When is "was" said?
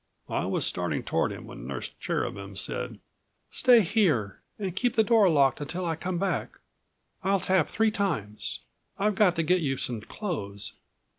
0.47-0.65